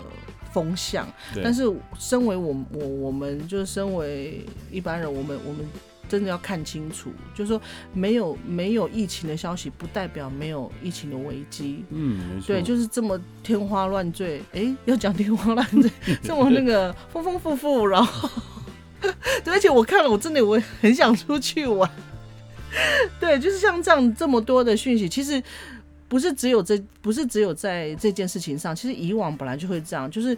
[0.54, 1.64] 风向，对，但是
[1.98, 5.66] 身为我我我们就是身为一般人，我们我们。
[6.10, 7.62] 真的要看清楚，就是说
[7.94, 11.86] 没有没有疫情的消息，不代表没有疫情的危机。
[11.90, 14.42] 嗯，对，就是这么天花乱坠。
[14.52, 15.90] 哎、要讲天花乱坠，
[16.22, 18.30] 这么那个丰丰富富，然后，
[19.46, 21.90] 对，而且我看了，我真的我很想出去玩。
[23.20, 25.42] 对，就是像这样这么多的讯息，其实
[26.08, 30.38] 不是只有这，不是只有在这件事情上，其实以往本来就会这样，就是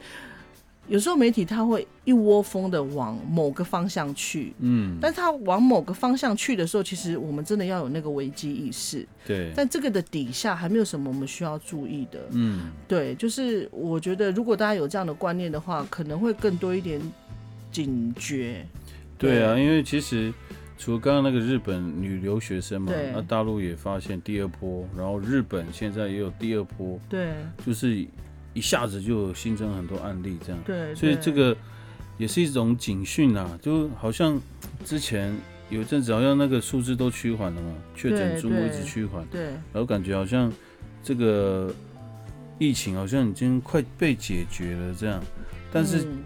[0.88, 4.54] 有时候媒体他会一窝蜂的往某个方向去。
[4.60, 9.08] 嗯，但是他往某个方向去的时候，其实我们真的要有那个危机意识。
[9.26, 12.20] 对，但这个的底下，还没有什么我们需要注意的。
[12.32, 17.00] 嗯，对，就是我觉得如果大家有这样的观念的话，可能会更多一点
[17.72, 18.66] 警觉。
[19.18, 20.34] 对啊，因为其实
[20.84, 27.32] 除了刚刚那个日本女留学生嘛，那大陆也发现第二波，然后日本现在也有第二波，对。
[27.66, 28.06] 就是
[28.54, 31.56] 一下子就有新增很多案例这样，对，所以这个
[32.18, 34.38] 也是一种警讯啊，就好像
[34.84, 35.34] 之前
[35.70, 39.46] 有一阵子好像那个数字都趋缓了嘛，确诊数目一直趋缓，对。
[39.46, 40.52] 然后感觉好像
[41.02, 41.74] 这个
[42.60, 45.24] 疫情好像已经快被解决了这样，
[45.72, 46.24] 但是、嗯。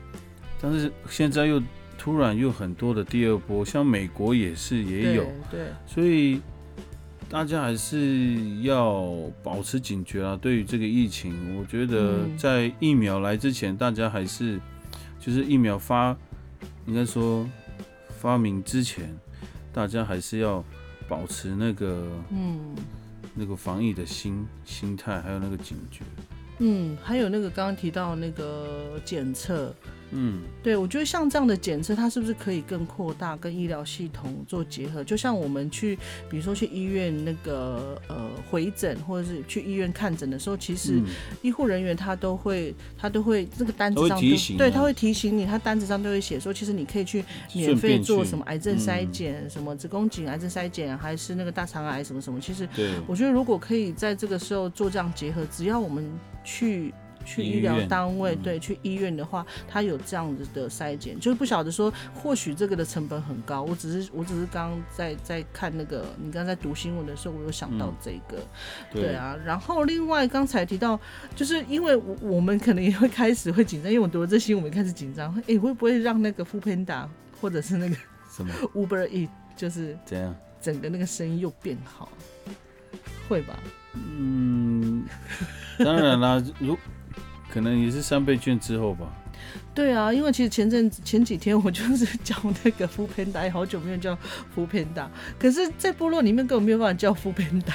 [0.59, 1.61] 但是现在又
[1.97, 6.39] 突然又很多的第二波，像美国也是也有，对对所以
[7.27, 10.37] 大家还是要保持警觉啊。
[10.41, 14.59] 对于这个疫情，我觉得嗯在疫苗来之前，大家还是
[15.19, 16.15] 就是疫苗发，
[16.85, 17.45] 应该说
[18.19, 19.13] 发明之前，
[19.73, 20.63] 大家还是要
[21.07, 22.75] 保持那个嗯
[23.33, 26.05] 那个防疫的心心态，还有那个警觉。
[26.59, 29.71] 嗯，还有那个刚刚提到那个检测，
[30.11, 35.03] 嗯，对我觉得像这样的检测，它是不是可以更扩大，跟医疗系统做结合？
[35.03, 35.97] 就像我们去，
[36.29, 41.05] 比如说去医院那个呃回诊，或者是去医院看诊的时候，其实嗯
[41.41, 44.19] 医护人员他都会，他都会这个单子上
[44.57, 52.39] 对，他会提醒你，他单子上都会写说，其实你可以去免费做什么癌症筛嗯检，什么子宫颈癌症筛检，还是那个大肠癌什么什么。
[52.39, 56.09] 其实对，我觉得如果可以在这个时候做这样结合，只要我们
[56.43, 56.93] 去。
[57.27, 63.63] 去医医疗单位，嗯对，去医院的话，他有这样子的筛检，就是不晓得说，或许这个的成本很高。
[63.63, 68.37] 我只是，我只是刚刚在在看那个，你刚刚在读新闻的时候，我有想到嗯这个，
[68.93, 69.35] 对对啊。
[69.45, 70.97] 然后另外刚才提到，
[71.35, 77.05] 就是因为我我们可能也会开始会紧张，因为我读了这新闻，我们开始紧张，哎，会不会让那个 o o Panda
[77.41, 77.95] 或者是那个
[78.31, 80.33] 什么 Uber E 就是怎样？
[80.61, 82.09] 整个那个生意又变好，
[83.27, 83.59] 会吧？
[83.93, 85.05] 嗯，
[85.79, 86.77] 当然啦，如
[87.51, 89.07] 可能也是三倍券之后吧。
[89.73, 95.07] 对啊，因为其实前阵子前几天我就是叫那个 o o Panda，好久没有叫 o o Panda，
[95.37, 97.73] 可是，在部落里面根本没有办法叫 o o Panda，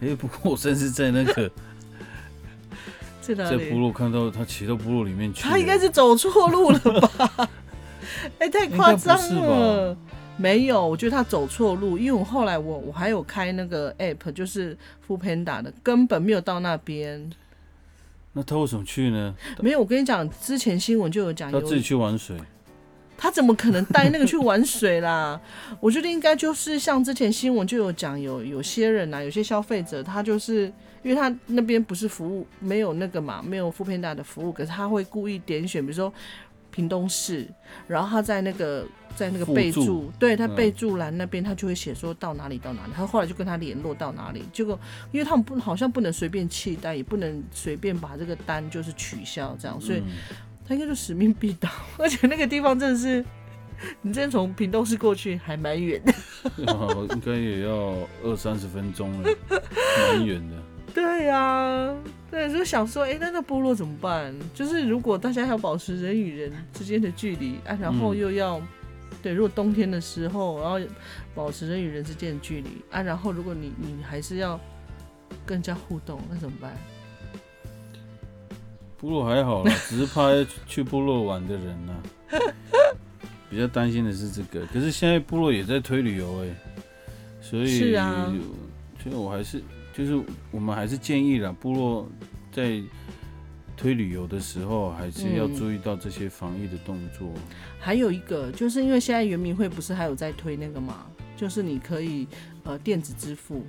[0.00, 1.50] 哎、 不过我甚至在那个
[3.22, 3.78] 在哪在部？
[3.78, 7.48] 落看到他骑到部落里面去，他应该是走错路了吧？
[8.40, 9.96] 哎、太夸张了。
[10.36, 17.30] 没有，我觉得他走错路，因为我后来我我还有开那个 app，就是 o o Panda 的，根本没有到那边。
[18.32, 19.34] 那他为什么去呢？
[19.60, 22.36] 没有，我跟你讲，之前新闻就有讲，他自己去玩水。
[23.22, 25.38] 他怎么可能带那个去玩水啦？
[25.78, 36.10] 我觉得应该就是像之前新闻就有讲，有有些人啊，有些消费者，他就是因为他那边不是服务没有那个嘛，没有副片大的服务，可是他会故意点选，比如说
[36.70, 37.46] 屏东市，
[37.86, 42.92] 然后他在那个在那个附备注，注对他嗯备注栏那边，他就会写说到哪里到哪里。
[42.94, 44.78] 他后来就跟他联络到哪里，结果
[45.12, 49.98] 因为他们不好像不能随便弃单，也不能随便把这个单就是取消这样，所以。
[50.00, 50.04] 嗯
[50.68, 53.24] 他应该就使命必达， 而且那个地方真的是，
[54.02, 56.14] 你真的从屏东市过去还蛮远的。
[56.72, 59.28] 哦应该也要二三十分钟了，
[60.12, 60.56] 蛮远的。
[60.94, 61.94] 对呀、
[62.30, 64.34] 对，就想说，哎、那那部落怎么办？
[64.54, 68.60] 就是如果大家要保持人与人之间的距离啊，然后嗯又要、
[69.22, 70.80] 对，如果冬天的时候，然后
[71.34, 74.58] 保持人与人之间的距离啊，然后如果你你还是要
[75.46, 76.72] 跟人家互动，那怎么办？
[78.98, 80.28] 部落还好啦，只是怕
[80.66, 81.94] 去部落玩的人呐、
[83.48, 84.66] 比较担心的是这个。
[84.66, 86.48] 可是现在部落也在推旅游哎、
[87.40, 88.30] 所以是啊
[89.02, 92.08] 所以我还是就是我们还是建议啦，部落
[92.52, 92.80] 在
[93.76, 97.28] 推旅游的时候，还是要嗯注意到这些防疫的动作。
[97.78, 102.28] 还有一个，就是因为现在圆明会不是还有在推那个嘛，就是你可以
[102.64, 103.64] 呃电子支付，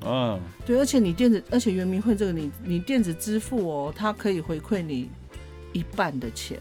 [0.00, 5.10] 啊，对，而且你电子，而且圆明会这个你你电子支付哦，它可以回馈你
[5.72, 6.58] 一半的钱。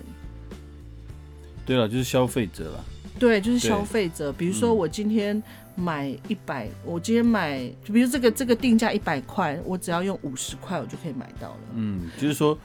[1.65, 2.83] 对了，就是消费者啦，
[3.17, 4.75] 对，就是消费者，比如说嗯。
[4.75, 5.41] 我今天
[5.75, 11.57] 买一百、我今天买，就比如这个这个定价一百块，我只要用五十块，我就可以买到了。
[11.73, 12.57] 嗯，就是说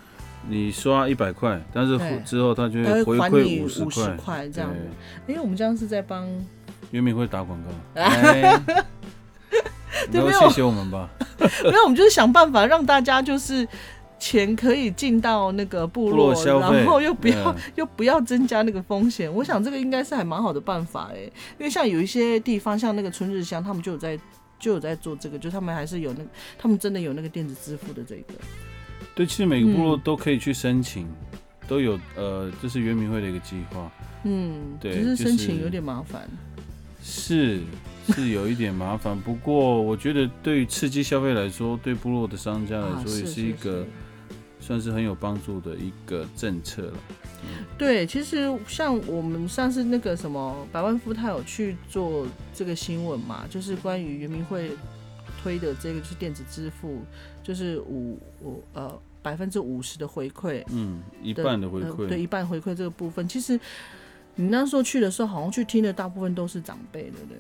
[0.49, 3.85] 你刷一百块，但是对之后他就会回还你馈五十
[4.17, 4.79] 块，这样子。
[5.27, 6.27] 因为我们这样是在帮，
[6.91, 7.71] 圆明会打广告，
[10.13, 11.09] 对没有谢谢我们吧。
[11.65, 13.67] 没有，我们就是想办法让大家就是
[14.19, 19.33] 钱可以进到那个部部落，消然后又不要、嗯 又不要增加那个风险。
[19.33, 21.21] 我想这个应该是还蛮好的办法哎，
[21.59, 24.19] 因为像有一些地方，像那个春日乡，他们就有在
[24.59, 28.35] 就有在做这个，就他们还是有那个，他们真的有那个电子支付的这个。
[29.15, 31.07] 对，其实每个部落嗯都可以去申请，
[31.67, 33.91] 都有呃，这是圆明会的一个计划，
[34.25, 36.29] 嗯，对只是申请有点麻烦。
[37.01, 37.61] 是
[38.09, 43.87] 是有一点麻烦，不过我觉得对于刺激消费来说，对部落的商家来 啊，说也是是一个
[44.69, 46.95] 算是很有帮助的一个政策了。
[47.79, 54.73] 对，其实像我们上次那个什么百万富，他有去做这个新闻嘛，就是关于圆明会
[55.43, 57.01] 推的这个就是电子支付，
[57.43, 58.93] 就是五五呃
[59.23, 63.59] 百分之五十的回馈，嗯，一半的回呃馈，对，一半回馈这个部分，其实
[64.35, 67.39] 你那时候去的时候，好像去听的大部分都是长辈，对不对？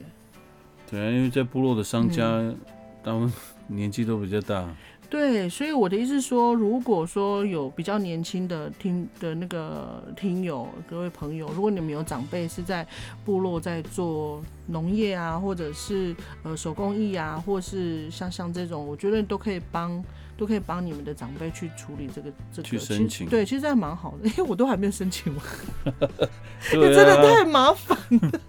[0.91, 2.57] 对啊，因为在部落的商家，嗯
[3.05, 3.33] 他们
[3.68, 4.68] 年纪都比较大，
[5.11, 12.87] 对，所以我的意思是说，如果说有比较年轻的听的那个听友，各位朋友，如果你们有长辈是在
[13.25, 20.03] 部落在做农业啊，或者是呃手工艺啊，或是像像这种，我觉得都可以帮。
[20.39, 25.45] 都可以帮你们的长辈去处理这个这个申请对，其实还蛮好的，因为我都还没有申请完。
[26.71, 28.41] 对真的啊，太麻烦了。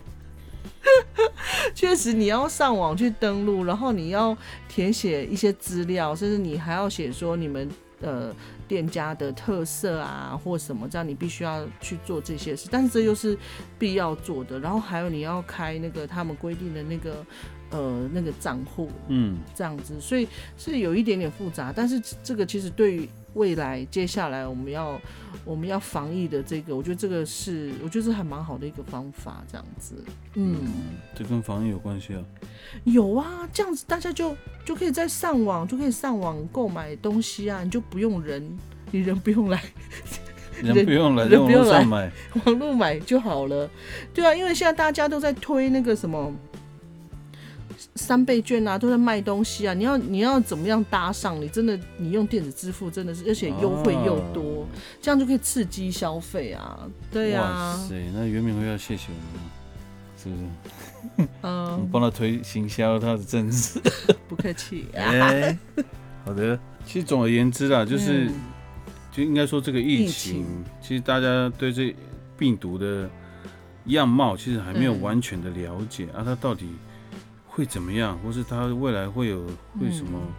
[1.75, 7.69] 确实，你要上网去登录，然后你要填写一些资料，甚至你还要写说你们
[8.01, 8.33] 呃
[8.67, 12.67] 店家的特色啊，或什么，这样你必须要去做这些事。
[12.71, 13.37] 但是这又是
[13.77, 14.59] 必要做的。
[14.59, 17.25] 然后还有你要开那个他们规定的那个
[17.71, 24.99] 呃那个账户，嗯，这样子，所以是有一点点复杂，但是这个其实对于未来接下来我们要
[25.45, 29.95] 我们要防疫的这个，我觉得这个是我觉得这还蛮好的一个方法，这样子，
[30.35, 30.57] 嗯，
[31.15, 32.23] 这跟防疫有关系啊。
[32.83, 38.57] 有啊，这样子大家就就可以在上网就可以上网购买东西啊，你就不用人，
[38.91, 39.61] 你人不用来
[40.61, 42.11] 人不用来，网人不用来络上买，
[42.45, 43.69] 网络买就好了，
[44.13, 46.33] 对啊，因为现在大家都在推那个什么。
[47.95, 49.73] 三倍券啊，都在卖东西啊！
[49.73, 51.39] 你要你要怎么样搭上？
[51.41, 54.67] 你真的你用电子支付真的是，而且优惠又多，
[55.01, 56.79] 这样就可以刺激消费啊！
[57.11, 59.51] 对哇啊，塞，那袁明辉要谢谢我们了，
[60.17, 60.41] 是不是？
[61.15, 63.79] 我们嗯，帮他推行销他的政治。
[64.27, 64.87] 不客气。
[64.95, 65.57] 哎，
[66.25, 66.59] 好的。
[66.85, 68.33] 其实总而言之啦，就是、嗯
[69.11, 70.45] 就应该说这个疫疫情，
[70.79, 71.93] 其实大家对这
[72.37, 73.09] 病毒的
[73.85, 76.67] 样貌其实还没有嗯完全的了解、啊，它到底
[77.49, 79.45] 会怎么样，或是他未来会有
[79.79, 80.33] 会什么嗯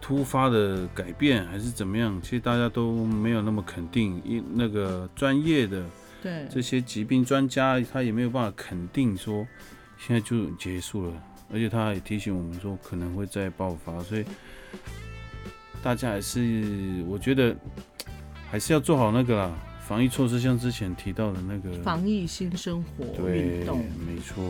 [0.00, 2.20] 突发的改变，还是怎么样？
[2.20, 5.82] 其实大家都没有那么肯定，因那个专业的
[6.22, 9.46] 对，这些疾病专家，他也没有办法肯定说
[9.98, 14.24] 现在就结束了，而且他也提醒我们说可能会再爆发，所以
[15.82, 17.56] 大家还是我觉得
[18.50, 19.50] 还是要做好那个啦，
[19.86, 24.42] 防疫措施，像之前提到的那个防疫新生活运动，，没错，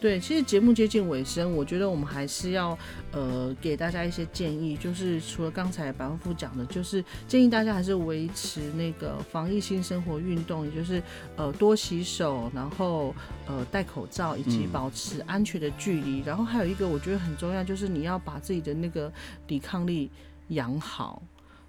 [0.00, 2.76] 对，其实节目接近尾声，我觉得我们还是要
[3.12, 11.00] 呃给大家一些建议，就是除了刚才白万富讲的，就是建议大家还是维持那个防疫新生活运动，也就是
[11.36, 13.14] 呃多洗手，然后
[13.46, 16.20] 呃戴口罩，以及嗯保持安全的距离。
[16.26, 19.12] 然后还有一个我觉得很重要，就是你要把自己的那个
[19.46, 20.10] 抵抗力
[20.48, 21.22] 养好。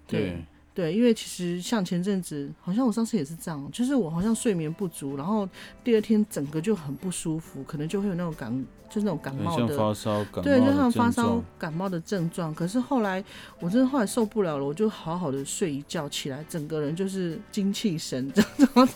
[0.08, 0.44] 对，
[0.76, 5.48] 对，因为其实像前阵子，好像我上次也是这样，就是我好像睡眠不足，然后
[5.82, 8.52] 第二天整个就很不舒服，可能就会有那种感，
[8.90, 12.54] 就是那种感冒的，发烧、感冒对，就像发烧，、感冒的症状。
[12.54, 13.24] 可是后来
[13.58, 18.88] 我真的后来受不了了，我就好好的睡一觉，起来整个人就是精气神 这样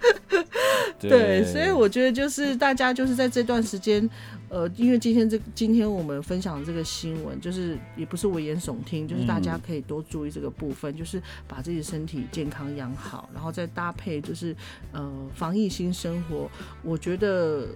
[0.98, 1.08] 子。
[1.08, 4.08] 对，所以我觉得就是大家就是在这段时间，
[4.48, 14.54] 呃，因为今天这今天我们分享这个新闻，就是也不是危言耸听，就是大家嗯可以多注意这个部分，就是把自己的身体健康养好，然后再搭配就是
[14.92, 16.50] 呃防疫新生活，
[16.82, 17.66] 我觉得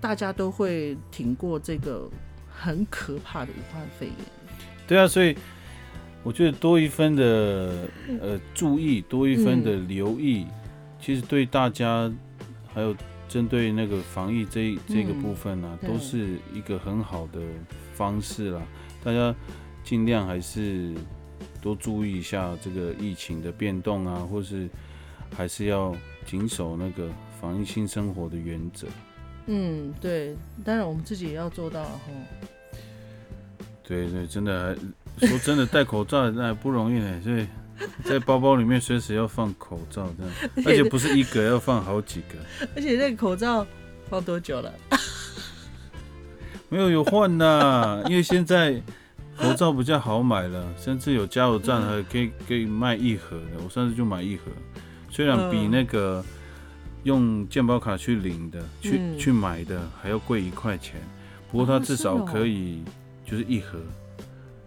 [0.00, 2.08] 大家都会挺过这个
[2.48, 4.14] 很可怕的武汉肺炎。
[4.86, 5.36] 对啊，所以
[6.22, 7.88] 我觉得多一分的
[8.20, 10.46] 呃注意，多一分的留意，
[11.02, 12.10] 其实对大家
[12.72, 12.96] 还有
[13.28, 17.40] 针对那个防疫这一这个部分呢、都是一个很好的
[17.92, 18.62] 方式啦。
[19.02, 19.34] 大家
[19.82, 20.94] 尽量还是
[21.60, 24.68] 多注意一下这个疫情的变动啊，或是
[25.36, 25.92] 还是要
[26.24, 28.86] 谨守那个防疫新生活的原则。
[29.46, 32.00] 嗯，对，当然我们自己也要做到哈。
[33.82, 34.78] 对对，真的
[35.18, 37.44] 还说真的戴口罩那还不容易呢，所以
[38.04, 40.32] 在包包里面随时要放口罩这样，
[40.66, 42.66] 而且不是一个，要放好几个。
[42.74, 43.66] 而且那个口罩
[44.08, 44.72] 放多久了？
[46.68, 48.80] 没有有换呐，因为现在
[49.36, 53.62] 口罩比较好买了，甚至有加油站还可以可以卖一盒的。
[53.62, 54.44] 我上次就买一盒，
[55.10, 56.24] 虽然比嗯那个
[57.02, 61.00] 用健保卡去领的、去嗯去买的还要贵一块钱，
[61.50, 62.82] 不过它哦至少可以
[63.26, 63.78] 就是一盒，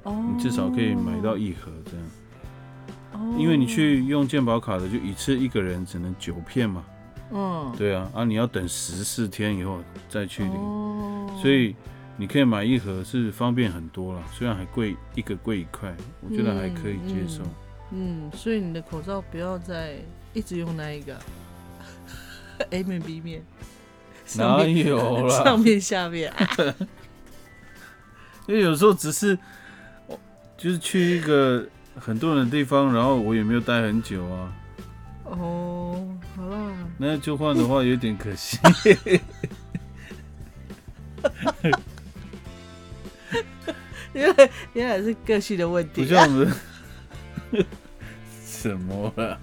[0.03, 2.05] 哦，你至少可以买到一盒这样。
[3.19, 6.83] 哦，因为你去用健保卡的，就一次一个人只能九片嘛。
[7.31, 11.75] 嗯，对啊，啊你要等十四天以后再去领，哦，所以
[12.17, 17.41] 你可以买一盒是方便很多了，虽然还贵一个贵一块，我觉得还可以接受。
[17.91, 19.95] 嗯，所以你的口罩不要再
[20.33, 21.17] 一直用那一个
[22.69, 23.43] A 面 B 面，
[24.37, 25.37] 哪有啦？
[25.43, 26.31] 上面下面，
[28.47, 29.37] 因为有时候只是，
[30.57, 34.51] 就是去一个很多人的地方，然后我也没有待很久啊。
[35.23, 38.59] 哦，好啦，那就换的话有点可惜。
[44.13, 46.53] 因为原来是个性的问题，不像我们
[48.45, 49.39] 什么了，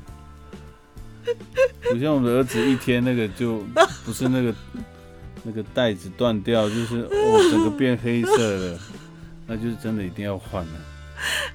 [1.91, 3.59] 不像我们的儿子一天那个就
[4.05, 4.55] 不是那个
[5.43, 8.79] 那个带子断掉，就是哦整个变黑色了，
[9.47, 10.73] 那就是真的一定要换了。
[10.73, 10.92] 因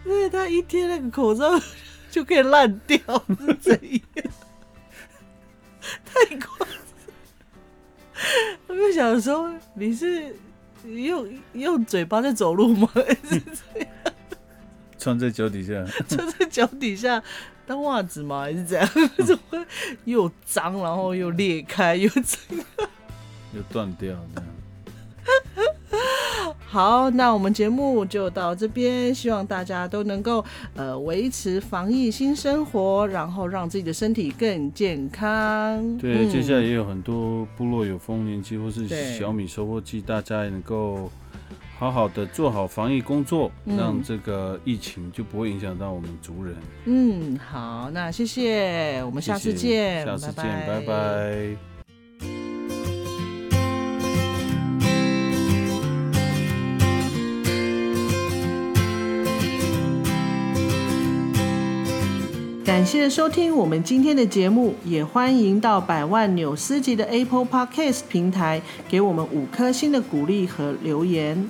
[0.05, 1.59] 为他一贴那个口罩
[2.09, 2.99] 就可以烂掉，
[3.39, 4.01] 是怎样？
[6.05, 6.77] 太夸张！
[8.67, 10.35] 我就想说，你是
[10.85, 12.89] 用用嘴巴在走路吗？
[14.97, 17.21] 穿在脚底下， 穿在脚底下
[17.65, 18.41] 当袜子吗？
[18.41, 18.89] 还是怎样？
[19.25, 19.65] 怎么会
[20.05, 22.65] 又脏，然后又裂开，又怎样？
[23.53, 24.13] 又断掉。
[26.69, 30.43] 好，那我们节目就到这边，希望大家都能够
[30.75, 35.97] 呃维持防疫新生活，然后让自己的身体更健康。
[35.97, 38.85] 对，嗯接下来也有很多部落有丰年祭或是
[39.17, 41.09] 小米收获季，大家也能够
[41.79, 46.55] 好好的做好防疫工作，嗯让这个疫情就不会影响到我们族人。
[46.85, 51.76] 嗯，好，那谢谢，我们下次谢谢见，下次见，拜拜拜
[62.67, 71.47] 感谢收听我们今天的节目，也欢迎到百万纽斯级的 Apple Podcast 平台给我们五颗星的鼓励和留言。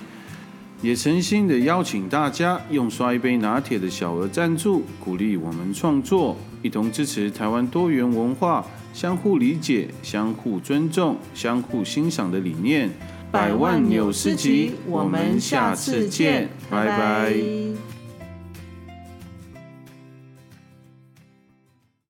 [0.79, 8.63] 也诚心的邀请大家用刷一杯拿铁的小额赞助，鼓励我们创作，一同支持台湾多元文化，
[8.93, 12.91] 相互理解、相互尊重、相互欣赏的理念。
[13.31, 17.33] 百万纽斯集，我们下次见，拜拜。